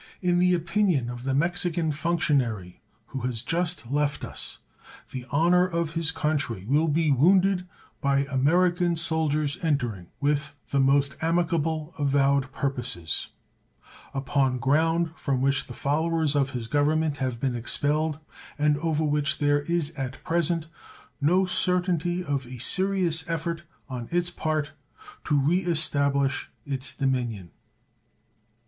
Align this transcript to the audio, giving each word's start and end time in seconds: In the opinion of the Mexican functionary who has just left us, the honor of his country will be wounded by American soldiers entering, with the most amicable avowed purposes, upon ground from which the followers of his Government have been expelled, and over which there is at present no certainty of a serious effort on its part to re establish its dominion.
In 0.19 0.39
the 0.39 0.55
opinion 0.55 1.11
of 1.11 1.25
the 1.25 1.33
Mexican 1.35 1.91
functionary 1.91 2.81
who 3.09 3.19
has 3.19 3.43
just 3.43 3.91
left 3.91 4.25
us, 4.25 4.57
the 5.11 5.27
honor 5.29 5.67
of 5.67 5.91
his 5.91 6.09
country 6.09 6.65
will 6.67 6.87
be 6.87 7.11
wounded 7.11 7.67
by 8.01 8.25
American 8.25 8.95
soldiers 8.95 9.59
entering, 9.63 10.07
with 10.19 10.55
the 10.71 10.79
most 10.79 11.15
amicable 11.21 11.93
avowed 11.99 12.51
purposes, 12.51 13.27
upon 14.11 14.57
ground 14.57 15.11
from 15.15 15.39
which 15.39 15.67
the 15.67 15.75
followers 15.75 16.35
of 16.35 16.49
his 16.49 16.65
Government 16.65 17.17
have 17.17 17.39
been 17.39 17.53
expelled, 17.53 18.17
and 18.57 18.79
over 18.79 19.03
which 19.03 19.37
there 19.37 19.61
is 19.61 19.91
at 19.91 20.23
present 20.23 20.65
no 21.21 21.45
certainty 21.45 22.23
of 22.23 22.47
a 22.47 22.57
serious 22.57 23.23
effort 23.29 23.61
on 23.87 24.07
its 24.09 24.31
part 24.31 24.71
to 25.25 25.37
re 25.39 25.59
establish 25.59 26.49
its 26.65 26.95
dominion. 26.95 27.51